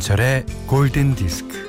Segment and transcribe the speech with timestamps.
[0.00, 1.68] 김현철의 골든 디스크.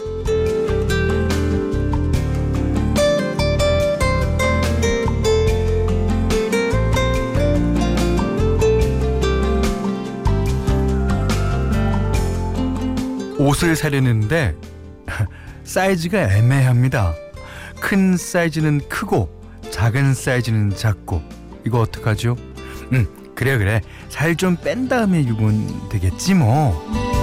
[13.37, 14.55] 옷을 사려는데
[15.65, 17.13] 사이즈가 애매합니다.
[17.81, 19.29] 큰 사이즈는 크고
[19.71, 21.21] 작은 사이즈는 작고
[21.65, 22.37] 이거 어떡하죠?
[22.93, 27.20] 음 그래 그래 살 좀 뺀 다음에 입으면 되겠지 뭐.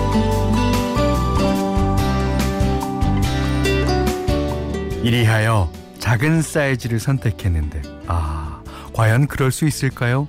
[5.08, 8.62] 이리하여 작은 사이즈를 선택했는데 아
[8.92, 10.28] 과연 그럴 수 있을까요?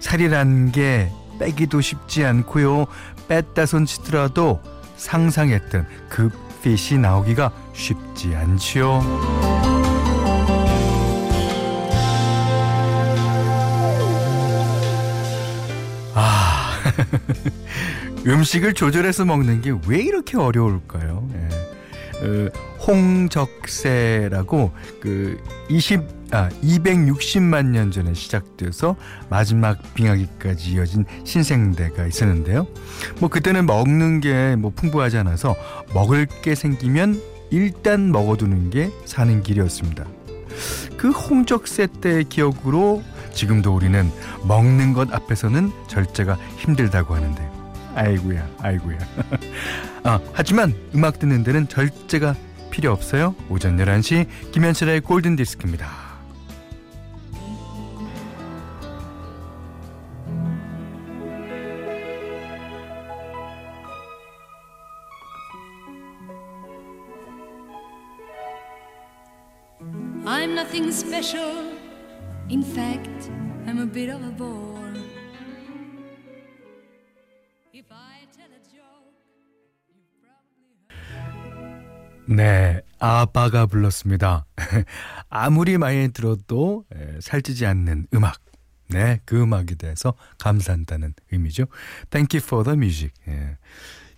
[0.00, 1.08] 살이란 게
[1.38, 2.86] 빼기도 쉽지 않고요.
[3.28, 4.60] 뺐다 손치더라도
[4.96, 6.30] 상상했던 그
[6.62, 9.00] 핏이 나오기가 쉽지 않지요.
[16.14, 16.72] 아,
[18.26, 21.28] 음식을 조절해서 먹는 게 왜 이렇게 어려울까요?
[21.34, 21.48] 예.
[22.26, 22.50] 어,
[22.86, 28.96] 홍적세라고 그 20, 아, 260만 년 전에 시작돼서
[29.28, 32.66] 마지막 빙하기까지 이어진 신생대가 있었는데요.
[33.20, 35.54] 뭐 그때는 먹는 게 뭐 풍부하지 않아서
[35.94, 40.04] 먹을 게 생기면 일단 먹어두는 게 사는 길이었습니다.
[40.96, 44.10] 그 홍적세 때의 기억으로 지금도 우리는
[44.44, 47.48] 먹는 것 앞에서는 절제가 힘들다고 하는데
[47.94, 48.98] 아이구야 아이구야
[50.04, 52.34] 아, 하지만 음악 듣는 데는 절제가
[52.70, 56.08] 필요 없어요 오전 11시 김현철의 골든 디스크입니다
[70.28, 71.72] I'm nothing special.
[72.50, 73.30] In fact,
[73.66, 74.87] I'm a bit of a bore.
[82.30, 84.44] 네, 아바가 불렀습니다.
[85.30, 86.84] 아무리 많이 들어도
[87.20, 88.38] 살찌지 않는 음악.
[88.88, 91.64] 네, 그 음악에 대해서 감사한다는 의미죠.
[92.10, 93.12] Thank you for the music.
[93.28, 93.56] 예.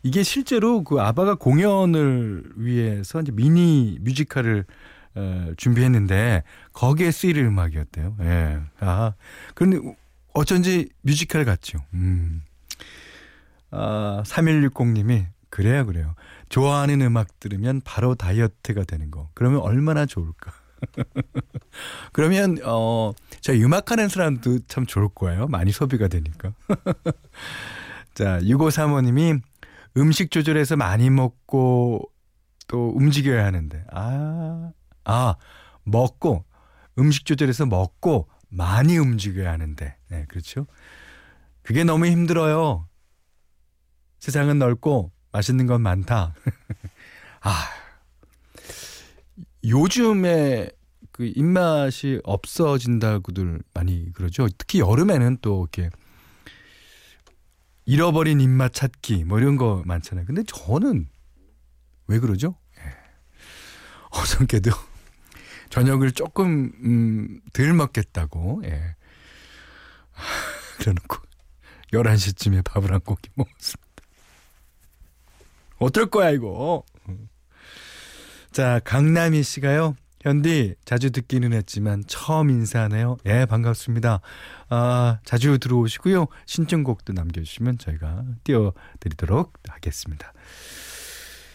[0.03, 4.65] 이게 실제로 그 아바가 공연을 위해서 이제 미니 뮤지컬을
[5.15, 8.17] 어, 준비했는데 거기에 쓰일 음악이었대요.
[8.23, 8.61] 예.
[8.81, 9.13] 아,
[9.55, 9.79] 그런데
[10.33, 11.79] 어쩐지 뮤지컬 같죠.
[11.95, 12.43] 음.
[13.71, 16.15] 아, 3160님이 그래요, 그래요.
[16.51, 19.31] 좋아하는 음악 들으면 바로 다이어트가 되는 거.
[19.35, 20.53] 그러면 얼마나 좋을까?
[22.13, 25.47] 그러면 어, 저 음악하는 사람도 참 좋을 거예요.
[25.47, 26.53] 많이 소비가 되니까.
[28.15, 29.41] 자, 6535님이
[29.97, 32.11] 음식 조절해서 많이 먹고
[32.67, 33.85] 또 움직여야 하는데.
[33.93, 34.73] 아,
[35.05, 35.37] 아,
[35.85, 36.45] 먹고
[36.99, 39.97] 음식 조절해서 먹고 많이 움직여야 하는데.
[40.09, 40.67] 네, 그렇죠?
[41.63, 42.89] 그게 너무 힘들어요.
[44.19, 46.35] 세상은 넓고 맛있는 건 많다.
[47.43, 47.69] 아.
[49.65, 50.71] 요즘에
[51.13, 54.49] 그 입맛이 없어진다고들 많이 그러죠.
[54.57, 55.91] 특히 여름에는 또 이렇게
[57.85, 60.25] 잃어버린 입맛 찾기 뭐 이런 거 많잖아요.
[60.25, 61.09] 근데 저는
[62.07, 62.57] 왜 그러죠?
[62.79, 62.83] 예.
[64.19, 64.71] 어저께도
[65.69, 68.97] 저녁을 조금 음, 덜 먹겠다고 예.
[70.79, 71.19] 그래놓고
[71.93, 73.90] 11시쯤에 밥을 한 고기 먹었습니다.
[75.81, 76.85] 어떨 거야 이거.
[78.53, 79.97] 자 강남희 씨가요.
[80.23, 83.17] 현디 자주 듣기는 했지만 처음 인사하네요.
[83.27, 84.21] 예 반갑습니다.
[84.69, 86.27] 아 자주 들어오시고요.
[86.47, 90.33] 신청곡도 남겨주시면 저희가 띄워드리도록 하겠습니다.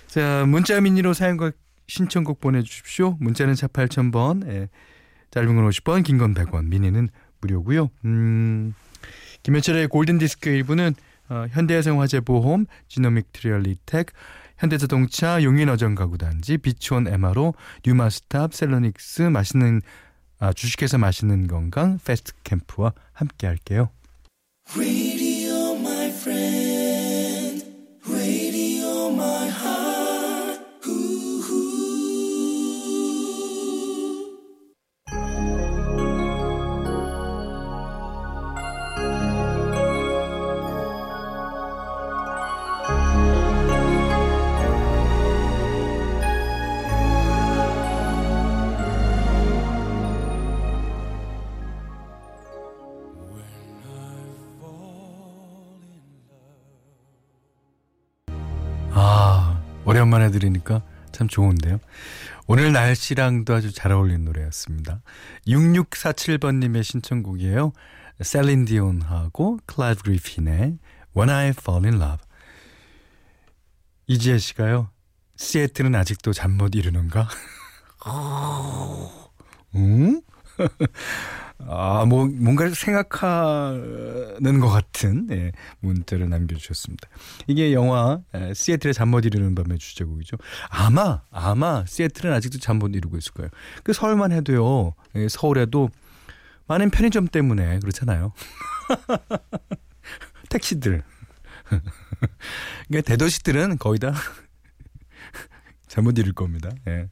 [0.07, 1.51] 자 문자 미니로 사연과
[1.87, 3.15] 신청곡 보내주십시오.
[3.19, 4.69] 문자는 4 8000번, 예.
[5.29, 7.09] 짧은 건 50원, 긴 건 100원, 미니는
[7.41, 7.91] 무료고요.
[8.05, 8.73] 음,
[9.43, 10.95] 김현철의 골든디스크 1부는
[11.29, 14.07] 어, 현대해상화재보험, 지노믹트리 얼리텍,
[14.57, 17.53] 현대자동차, 용인어정가구단지, 비추온 MRO,
[17.85, 19.81] 유마스탑, 셀로닉스, 맛있는
[20.39, 23.89] 아, 주식회사 맛있는 건강, 패스트캠프와 함께 할게요.
[24.77, 24.81] 오
[60.39, 61.79] 들으니까 참 좋은데요.
[62.47, 65.01] 오늘 날씨랑도 아주 잘 어울리는 노래였습니다.
[65.47, 67.71] 6647번님의 신청곡이에요.
[68.21, 70.77] 셀린 디온하고 클라이브 그리핀의
[71.15, 72.23] When I Fall in Love.
[74.07, 74.89] 이지혜 씨가요.
[75.37, 77.27] 시애틀은 아직도 잠 못 이루는가?
[79.75, 80.21] 응?
[81.59, 87.07] 아, 뭐, 뭔가를 생각하는 것 같은, 예, 문자를 남겨주셨습니다.
[87.47, 90.37] 이게 영화, 예, 시애틀의 잠 못 이루는 밤의 주제곡이죠.
[90.69, 93.49] 아마, 아마, 시애틀은 아직도 잠 못 이루고 있을 거예요.
[93.83, 95.89] 그 서울만 해도요, 예, 서울에도
[96.67, 98.33] 많은 편의점 때문에 그렇잖아요.
[100.49, 101.03] 택시들.
[102.87, 104.13] 그러니까 대도시들은 거의 다
[105.87, 106.69] 잘못 이룰 겁니다.
[106.87, 107.09] 예.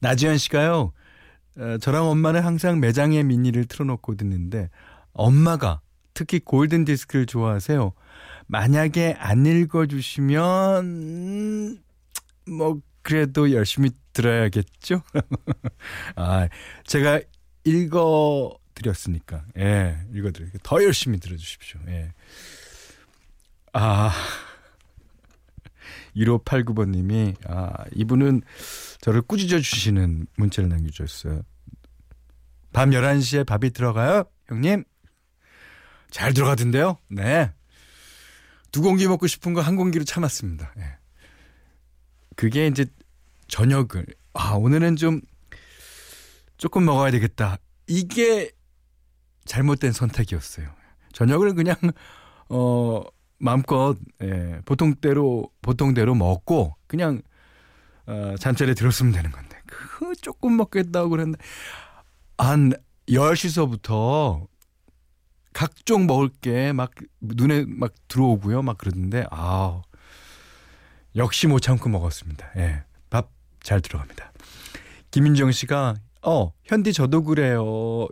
[0.00, 0.92] 나지현 씨가요.
[1.58, 4.70] 어, 저랑 엄마는 항상 매장에 미니를 틀어놓고 듣는데
[5.12, 5.80] 엄마가
[6.14, 7.92] 특히 골든 디스크를 좋아하세요.
[8.46, 10.84] 만약에 안 읽어주시면
[12.46, 15.02] 뭐 그래도 열심히 들어야겠죠.
[16.16, 16.48] 아
[16.84, 17.20] 제가
[17.64, 20.58] 읽어 드렸으니까 예 읽어드릴게요.
[20.62, 21.80] 더 열심히 들어주십시오.
[21.88, 22.12] 예.
[23.72, 24.12] 아
[26.16, 28.42] 1589번님이 아 이분은
[29.00, 31.42] 저를 꾸짖어 주시는 문자를 남겨주셨어요.
[32.72, 34.24] 밤 11시에 밥이 들어가요?
[34.46, 34.84] 형님?
[36.10, 36.98] 잘 들어가던데요?
[37.08, 37.52] 네.
[38.72, 40.72] 두 공기 먹고 싶은 거 한 공기로 참았습니다.
[40.76, 40.84] 네.
[42.36, 42.84] 그게 이제
[43.46, 45.20] 저녁을, 아, 오늘은 좀
[46.56, 47.58] 조금 먹어야 되겠다.
[47.86, 48.50] 이게
[49.44, 50.68] 잘못된 선택이었어요.
[51.12, 51.76] 저녁을 그냥,
[52.48, 53.02] 어,
[53.38, 57.20] 마음껏, 예, 보통대로, 보통대로 먹고, 그냥
[58.06, 61.38] 어, 잠자리에 들었으면 되는 건데 그 조금 먹겠다고 그랬는데
[62.36, 62.72] 한
[63.08, 64.46] 10시서부터
[65.54, 66.90] 각종 먹을 게 막
[67.20, 68.60] 눈에 막 들어오고요.
[68.62, 69.80] 막 그러는데 아
[71.16, 72.50] 역시 못 참고 먹었습니다.
[72.56, 72.84] 예.
[73.10, 73.30] 밥
[73.62, 74.32] 잘 들어갑니다.
[75.10, 77.64] 김인정 씨가 어, 현디 저도 그래요.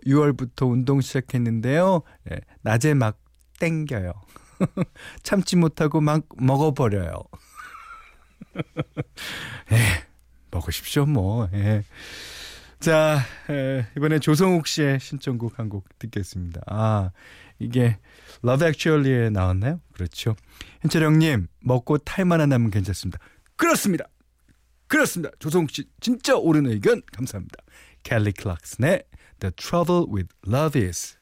[0.06, 2.00] 6월부터 운동 시작했는데요.
[2.30, 3.18] 예, 낮에 막
[3.60, 4.12] 땡겨요.
[5.22, 7.12] 참지 못하고 막 먹어버려요.
[9.72, 10.04] 예,
[10.50, 11.48] 먹으십시오, 뭐.
[11.54, 11.84] 예.
[12.80, 16.60] 자, 에, 이번에 조성욱 씨의 신청곡 한 곡 듣겠습니다.
[16.66, 17.10] 아,
[17.58, 17.98] 이게
[18.44, 19.80] Love Actually에 나왔나요?
[19.92, 20.34] 그렇죠.
[20.80, 23.18] 현철형님, 먹고 탈만 하면 괜찮습니다.
[23.56, 24.04] 그렇습니다.
[24.88, 25.30] 그렇습니다.
[25.38, 27.56] 조성욱 씨, 진짜 옳은 의견 감사합니다.
[28.02, 29.04] 캘리 클락슨의
[29.38, 31.16] The Trouble with Love Is.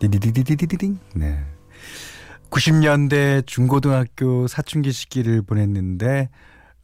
[0.00, 0.98] 디디디디디디딩.
[1.16, 1.44] 네.
[2.50, 6.28] 90년대 중고등학교 사춘기 시기를 보냈는데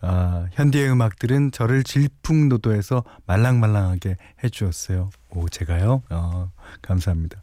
[0.03, 5.11] 아, 현대의 음악들은 저를 질풍노도에서 말랑말랑하게 해주었어요.
[5.33, 6.03] 오, 제가요?
[6.11, 6.51] 어,
[6.83, 7.43] 감사합니다.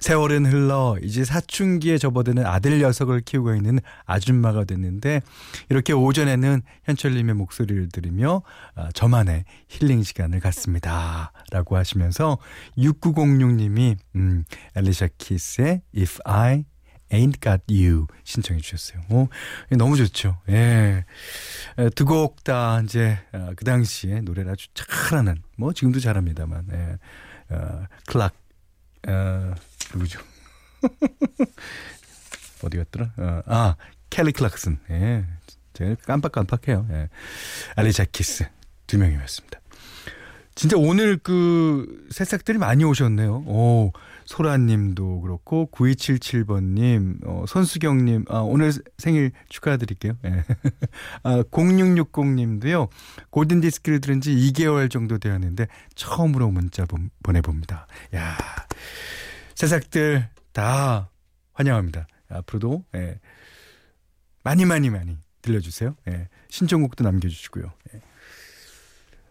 [0.00, 5.20] 세월은 흘러 이제 사춘기에 접어드는 아들 녀석을 키우고 있는 아줌마가 됐는데
[5.68, 8.42] 이렇게 오전에는 현철님의 목소리를 들으며
[8.74, 11.32] 아, 저만의 힐링 시간을 갖습니다.
[11.50, 12.38] 라고 하시면서
[12.78, 16.64] 6906님이 음, 엘리샤 키스의 If I
[17.10, 19.00] Ain't Got You 신청해 주셨어요.
[19.10, 19.28] 오,
[19.70, 20.38] 너무 좋죠.
[20.48, 21.04] 예.
[21.94, 27.54] 두 곡 다 이제 어, 그 당시에 노래를 아주 잘하는 뭐 지금도 잘합니다만 예.
[27.54, 28.34] 어, 클락
[29.08, 29.54] 어,
[29.94, 30.20] 누구죠?
[32.62, 33.12] 어디 갔더라?
[33.16, 33.76] 어, 아
[34.10, 34.78] 켈리 클락슨.
[34.90, 35.24] 예.
[35.74, 36.86] 제가 깜빡깜빡해요.
[36.90, 37.08] 예.
[37.76, 38.48] 알리샤 키스
[38.86, 39.60] 두 명이었습니다.
[40.54, 43.44] 진짜 오늘 그 새싹들이 많이 오셨네요.
[43.46, 43.92] 오,
[44.28, 50.18] 소라님도 그렇고 9277번님, 어, 손수경님, 아, 오늘 생일 축하드릴게요.
[50.26, 50.44] 예.
[51.24, 52.90] 아, 0660님도요.
[53.30, 57.86] 골든 디스크를 들은 지 2개월 정도 되었는데 처음으로 문자 보, 보내봅니다.
[58.16, 58.36] 야,
[59.54, 61.08] 새싹들 다
[61.54, 62.06] 환영합니다.
[62.28, 63.18] 앞으로도 예.
[64.44, 65.96] 많이 많이 많이 들려주세요.
[66.08, 66.28] 예.
[66.50, 67.72] 신청곡도 남겨주시고요.
[67.94, 68.00] 예.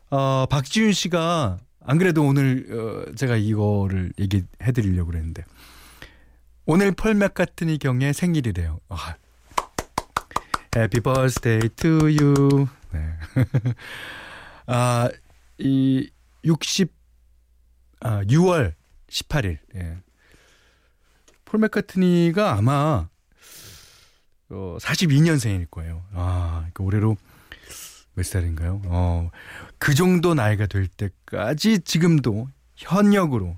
[0.09, 1.59] 어, 박지윤 씨가
[1.89, 5.45] 안 그래도 오늘 어, 제가 이거를 얘기해 드리려고 그랬는데
[6.65, 8.81] 오늘 폴 맥카트니 경의 생일이래요.
[8.89, 9.15] 아.
[10.75, 12.67] Happy birthday to you.
[12.91, 13.13] 네.
[14.67, 15.09] 아,
[15.59, 16.11] 이
[16.43, 16.93] 60,
[18.01, 18.73] 아, 6월
[19.09, 19.57] 18일.
[19.75, 19.97] 예.
[21.45, 23.07] 폴 맥카트니가 아마
[24.49, 26.03] 어, 42년생일 거예요.
[26.11, 27.15] 아, 그 올해로
[28.17, 28.81] 몇 살인가요?
[28.85, 29.29] 어,
[29.77, 33.55] 그 정도 나이가 될 때까지 지금도 현역으로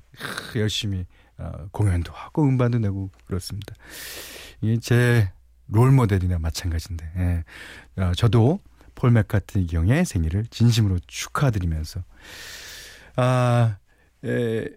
[0.57, 1.05] 열심히
[1.37, 3.73] 어, 공연도 하고 음반도 내고 그렇습니다.
[4.59, 5.31] 이게 제
[5.67, 8.01] 롤모델이나 마찬가지인데 예.
[8.01, 8.59] 어, 저도
[8.95, 12.03] 폴 맥카트니 경의 생일을 진심으로 축하드리면서
[13.15, 13.77] 아
[14.25, 14.67] 예,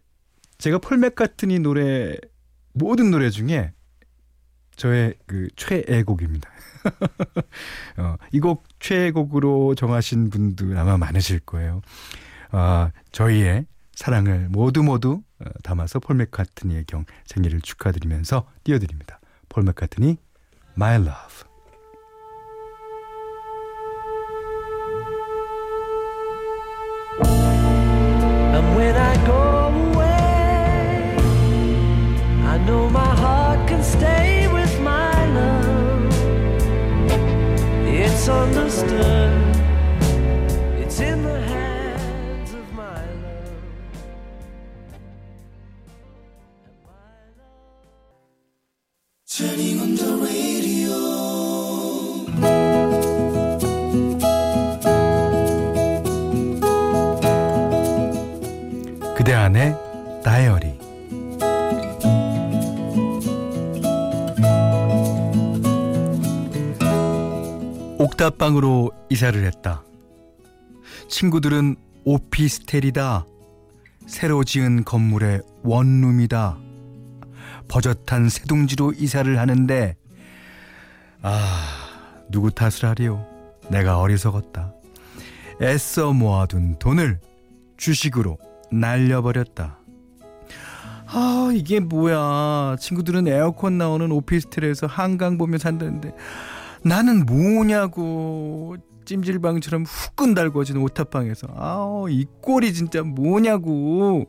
[0.59, 2.15] 제가 폴 맥카트니 노래
[2.73, 3.73] 모든 노래 중에
[4.77, 6.49] 저의 그 최애곡입니다.
[7.99, 11.83] 어, 이곡 최애곡으로 정하신 분들 아마 많으실 거예요.
[12.53, 19.21] 어, 저희의 사랑을 모두 모두 어, 담아서 폴 맥카트니의 경 생일을 축하드리면서 띄워드립니다.
[19.49, 20.17] 폴 맥카트니
[20.77, 21.52] My Love.
[38.23, 39.52] misunderstood.
[68.23, 69.83] 옥탑방으로 이사를 했다.
[71.09, 71.75] 친구들은
[72.05, 73.27] 오피스텔이다.
[74.07, 76.57] 새로 지은 건물의 원룸이다.
[77.69, 79.97] 버젓한 새둥지로 이사를 하는데
[81.23, 81.69] 아
[82.31, 83.25] 누구 탓을 하리요
[83.71, 84.73] 내가 어리석었다
[85.63, 87.19] 애써 모아둔 돈을
[87.77, 88.39] 주식으로
[88.71, 89.79] 날려버렸다.
[91.15, 92.77] 아, 이게 뭐야.
[92.79, 96.15] 친구들은 에어컨 나오는 오피스텔에서 한강 보며 산다는데
[96.85, 98.77] 나는 뭐냐고.
[99.05, 104.27] 찜질방처럼 후끈 달궈진 오타방에서 아, 이 꼴이 진짜 뭐냐고.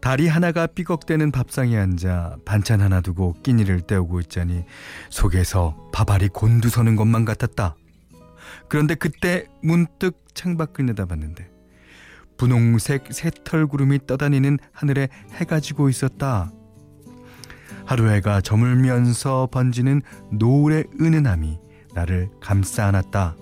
[0.00, 4.64] 다리 하나가 삐걱대는 밥상에 앉아 반찬 하나 두고 끼니를 때우고 있자니
[5.10, 7.76] 속에서 밥알이 곤두서는 것만 같았다.
[8.68, 11.48] 그런데 그때 문득 창밖을 내다봤는데
[12.36, 16.50] 분홍색 새털 구름이 떠다니는 하늘에 해가 지고 있었다.
[17.86, 21.58] 하루해가 저물면서 번지는 노을의 은은함이
[21.94, 23.36] 나를 감싸 안았다.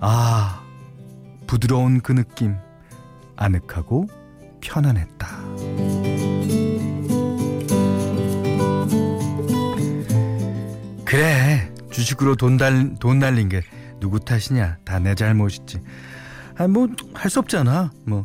[0.00, 0.62] 아,
[1.46, 2.56] 부드러운 그 느낌,
[3.36, 4.06] 아늑하고
[4.60, 5.26] 편안했다.
[11.04, 13.62] 그래, 주식으로 돈, 달, 돈 날린 게
[13.98, 14.78] 누구 탓이냐?
[14.84, 15.80] 다 내 잘못이지.
[16.56, 17.90] 아, 뭐, 할 수 없잖아.
[18.06, 18.24] 뭐.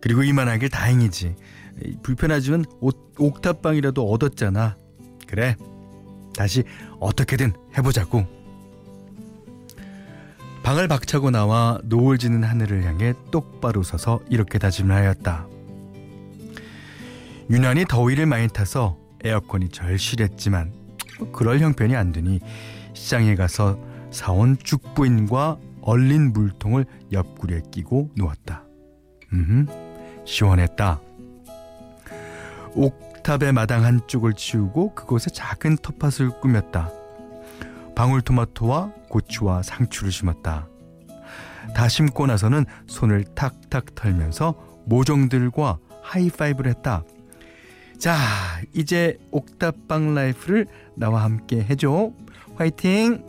[0.00, 1.36] 그리고 이만하길 다행이지.
[2.02, 4.76] 불편하지만 옥, 옥탑방이라도 얻었잖아.
[5.26, 5.56] 그래.
[6.36, 6.64] 다시
[6.98, 8.24] 어떻게든 해보자고.
[10.62, 15.46] 방을 박차고 나와 노을 지는 하늘을 향해 똑바로 서서 이렇게 다짐을 하였다.
[17.50, 20.72] 유난히 더위를 많이 타서 에어컨이 절실했지만
[21.32, 22.40] 그럴 형편이 안 되니
[22.94, 23.78] 시장에 가서
[24.10, 28.64] 사온 죽부인과 얼린 물통을 옆구리에 끼고 누웠다.
[29.32, 29.66] 음,
[30.24, 31.00] 시원했다.
[32.74, 36.90] 옥탑의 마당 한쪽을 치우고 그곳에 작은 텃밭을 꾸몄다.
[37.94, 40.68] 방울토마토와 고추와 상추를 심었다.
[41.74, 44.54] 다 심고 나서는 손을 탁탁 털면서
[44.86, 47.04] 모종들과 하이파이브를 했다.
[47.98, 48.16] 자,
[48.72, 52.12] 이제 옥탑방 라이프를 나와 함께 해줘.
[52.56, 53.22] 화이팅!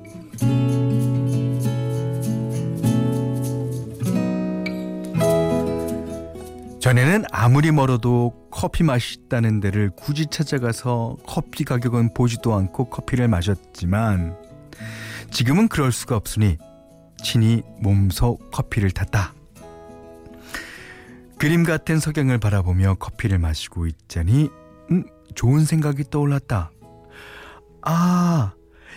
[6.92, 14.36] 전에는 아무리 멀어도 커피 맛있다는 데를 굳이 찾아가서 커피 가격은 보지도 않고 커피를 마셨지만
[15.30, 16.58] 지금은 그럴 수가 없으니
[17.24, 19.34] 친히 몸소 커피를 탔다.
[21.38, 24.50] 그림 같은 석양을 바라보며 커피를 마시고 있자니
[24.92, 26.72] 음, 좋은 생각이 떠올랐다.
[27.84, 28.52] 아,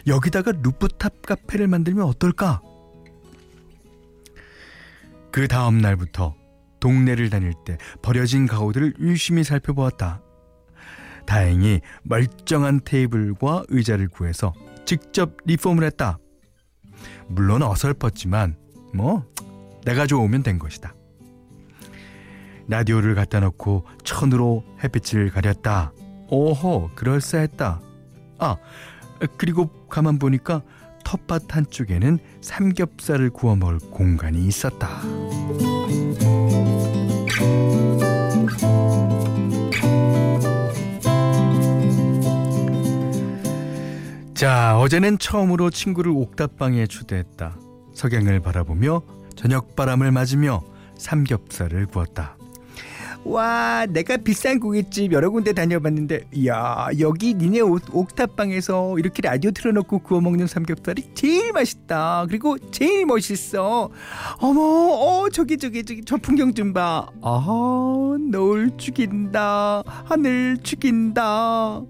[0.09, 2.61] 여기다가 루프탑 카페를 만들면 어떨까?
[5.31, 6.35] 그 다음 날부터
[6.85, 10.21] 동네를 다닐 때 버려진 가구들을 유심히 살펴보았다.
[11.25, 14.53] 다행히 멀쩡한 테이블과 의자를 구해서
[14.85, 16.19] 직접 리폼을 했다.
[17.27, 18.59] 물론 어설펐지만
[18.93, 19.25] 뭐
[19.87, 20.95] 내가 좋으면 된 것이다.
[22.69, 25.95] 라디오를 갖다 놓고 천으로 햇빛을 가렸다.
[26.29, 27.81] 오호, 그럴싸했다.
[28.41, 28.57] 아,
[29.39, 30.61] 그리고 가만 보니까
[31.05, 35.01] 텃밭 한쪽에는 삼겹살을 구워 먹을 공간이 있었다.
[44.35, 47.57] 자, 어제는 처음으로 친구를 옥탑방에 초대했다.
[47.95, 49.03] 석양을 바라보며
[49.37, 50.63] 저녁 바람을 맞으며
[50.99, 52.37] 삼겹살을 구웠다.
[53.25, 60.01] 와 내가 비싼 고깃집 여러 군데 다녀봤는데 이야 여기 니네 옥, 옥탑방에서 이렇게 라디오 틀어놓고
[60.01, 62.27] 구워 먹는 삼겹살이 제일 맛있다.
[62.29, 63.89] 그리고 제일 멋있어.
[64.41, 67.07] 어머 어 저기 저기 저기 저 풍경 좀 봐.
[67.23, 69.83] 아 노을 죽인다.
[70.05, 71.81] 하늘 죽인다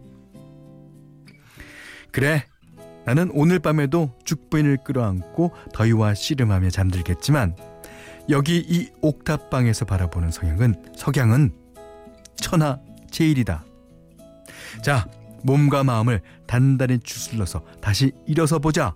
[2.14, 2.44] 그래
[3.06, 7.56] 나는 오늘 밤에도 죽부인을 끌어안고 더위와 씨름하며 잠들겠지만
[8.30, 11.52] 여기 이 옥탑방에서 바라보는 성향은 석양은
[12.36, 12.78] 천하
[13.10, 13.64] 제일이다.
[14.82, 15.08] 자,
[15.42, 18.94] 몸과 마음을 단단히 추슬러서 다시 일어서 보자.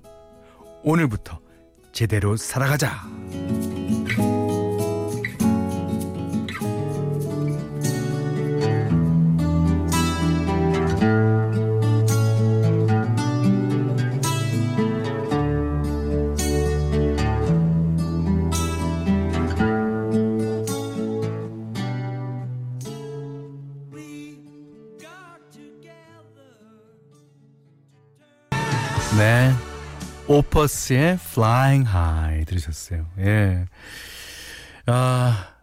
[0.85, 1.41] 오늘부터
[1.93, 3.03] 제대로 살아가자.
[30.39, 33.11] 오퍼스의 Flying High 들으셨어요.
[33.19, 33.67] 예.
[34.87, 35.55] 아,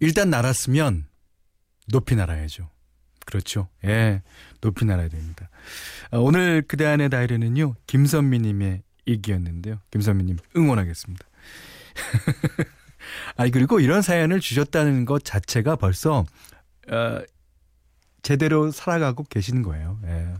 [0.00, 1.06] 일단 날았으면
[1.88, 2.70] 높이 날아야죠.
[3.26, 3.68] 그렇죠.
[3.84, 4.22] 예.
[4.62, 5.50] 높이 날아야 됩니다.
[6.10, 9.80] 아, 오늘 그대 안의 다이리는요, 김선미님의 얘기였는데요.
[9.90, 11.26] 김선미님 응원하겠습니다.
[13.36, 16.24] 아니, 그리고 이런 사연을 주셨다는 것 자체가 벌써,
[16.90, 17.20] 어,
[18.22, 20.00] 제대로 살아가고 계시는 거예요.
[20.06, 20.32] 예.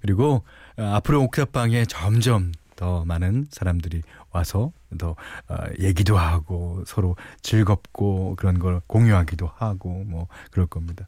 [0.00, 0.44] 그리고
[0.78, 8.58] 어, 앞으로 옥탑방에 점점 더 많은 사람들이 와서 더 어, 얘기도 하고 서로 즐겁고 그런
[8.58, 11.06] 걸 공유하기도 하고 뭐 그럴 겁니다.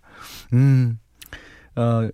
[0.53, 0.99] 음,
[1.75, 2.11] 어,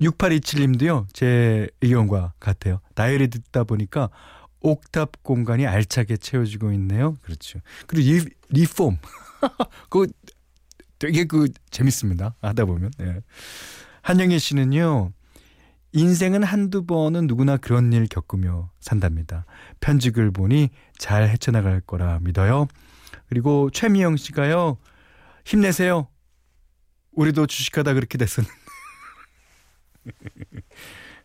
[0.00, 2.80] 6827님도요, 제 의견과 같아요.
[2.94, 4.10] 다이어리 듣다 보니까
[4.60, 7.16] 옥탑 공간이 알차게 채워지고 있네요.
[7.22, 7.58] 그렇죠.
[7.88, 8.96] 그리고 리, 리폼.
[9.90, 10.06] 그거
[11.00, 12.36] 되게 그 재밌습니다.
[12.42, 12.92] 하다 보면.
[13.00, 13.20] 예.
[14.02, 15.10] 한영애 씨는요,
[15.92, 19.44] 인생은 한두 번은 누구나 그런 일 겪으며 산답니다.
[19.80, 22.68] 편집을 보니 잘 헤쳐나갈 거라 믿어요.
[23.28, 24.78] 그리고 최미영 씨가요.
[25.44, 26.08] 힘내세요.
[27.12, 28.56] 우리도 주식하다 그렇게 됐었는데.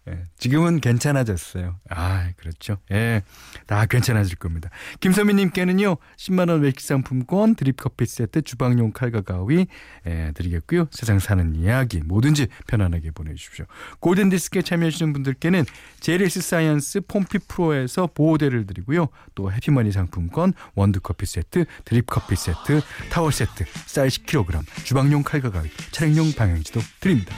[0.07, 1.79] 예, 지금은 괜찮아졌어요.
[1.89, 2.77] 아, 그렇죠.
[2.91, 3.23] 예,
[3.65, 4.69] 다 괜찮아질 겁니다.
[4.99, 9.65] 김서민님께는요, 10만원 외식 상품권, 드립커피 세트, 주방용 칼과 가위,
[10.05, 10.87] 예, 드리겠고요.
[10.91, 13.65] 세상 사는 이야기, 뭐든지 편안하게 보내주십시오.
[13.99, 15.65] 골든디스크에 참여해주신 분들께는
[15.99, 19.07] 제일헬스사이언스 폼피 프로에서 보호대를 드리고요.
[19.33, 26.33] 또 해피머니 상품권, 원두커피 세트, 드립커피 세트, 타월 세트, 쌀 10kg, 주방용 칼과 가위, 차량용
[26.34, 27.35] 방향제도 드립니다.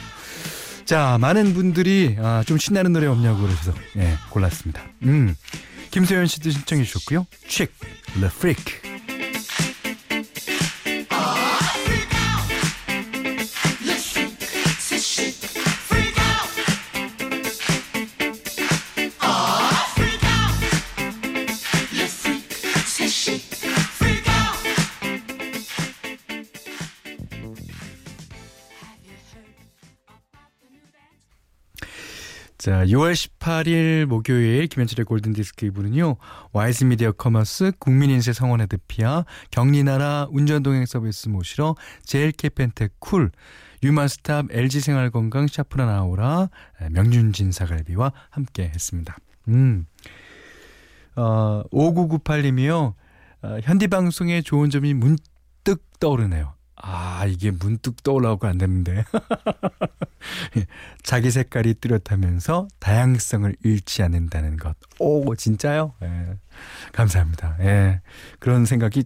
[0.88, 4.82] 자, 많은 분들이 아, 좀 신나는 노래 없냐고 그러셔서 예, 골랐습니다.
[5.02, 5.36] 음.
[5.90, 7.26] 김소연 씨도 신청해 주셨고요.
[7.46, 7.74] Chic,
[8.14, 8.87] The Freak.
[32.68, 36.18] 자, 6월 18일 목요일 김현철의 골든디스크 2부는요.
[36.52, 43.30] 와이즈 미디어 커머스, 국민인쇄 성원애드피아, 경리나라, 운전동행 서비스 모시러, 제일 케펜텍 쿨,
[43.82, 46.50] 유마스탑, LG생활건강, 샤프란 아우라,
[46.90, 49.16] 명륜진사갈비와 함께 했습니다.
[49.48, 49.86] 음.
[51.16, 52.92] 어, 5998님이요.
[53.44, 56.57] 어, 현디방송의 좋은 점이 문득 떠오르네요.
[56.80, 59.04] 아, 이게 문득 떠올라오고 안 되는데.
[61.02, 64.76] 자기 색깔이 뚜렷하면서 다양성을 잃지 않는다는 것.
[64.98, 65.94] 오, 진짜요?
[66.02, 66.36] 예.
[66.92, 67.56] 감사합니다.
[67.60, 68.00] 예.
[68.38, 69.04] 그런 생각이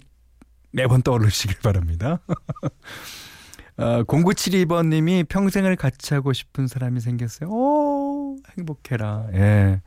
[0.73, 2.21] 매번 떠오르시길 바랍니다.
[3.79, 7.49] 어, 0972번님이 평생을 같이 하고 싶은 사람이 생겼어요.
[7.51, 9.29] 오, 행복해라.
[9.33, 9.81] 예.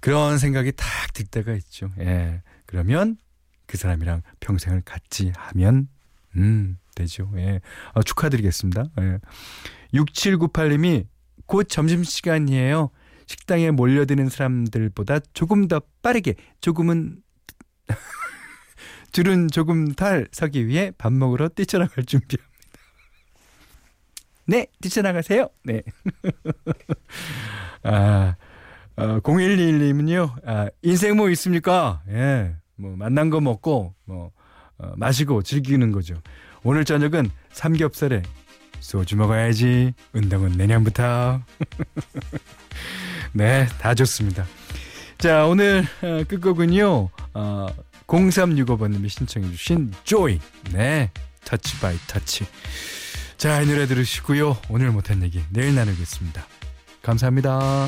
[0.00, 1.90] 그런 생각이 탁들 때가 있죠.
[2.00, 2.42] 예.
[2.66, 3.16] 그러면
[3.66, 5.88] 그 사람이랑 평생을 같이 하면
[6.36, 7.30] 음, 되죠.
[7.36, 7.60] 예.
[7.92, 8.84] 어, 축하드리겠습니다.
[9.00, 9.18] 예.
[9.94, 11.06] 6798님이
[11.46, 12.90] 곧 점심시간이에요.
[13.26, 17.22] 식당에 몰려드는 사람들보다 조금 더 빠르게, 조금은,
[19.12, 22.50] 줄은 조금 달 서기 위해 밥 먹으러 뛰쳐나갈 준비합니다.
[24.46, 25.48] 네, 뛰쳐나가세요.
[25.62, 25.82] 네.
[27.84, 28.34] 아,
[28.96, 32.02] 어, 0121님은요, 아, 인생 뭐 있습니까?
[32.08, 34.32] 예, 뭐, 만난 거 먹고, 뭐, 어,
[34.96, 36.14] 마시고 즐기는 거죠.
[36.62, 38.22] 오늘 저녁은 삼겹살에
[38.80, 39.92] 소주 먹어야지.
[40.12, 41.40] 운동은 내년부터.
[43.32, 44.46] 네, 다 좋습니다.
[45.18, 47.10] 자, 오늘 어, 끝곡은요.
[47.34, 47.66] 어,
[48.06, 50.40] 0365번님이 신청해 주신 조이.
[50.72, 51.10] 네,
[51.44, 52.46] Touch by Touch.
[53.36, 54.56] 자, 이 노래 들으시고요.
[54.68, 56.44] 오늘 못한 얘기 내일 나누겠습니다.
[57.02, 57.86] 감사합니다.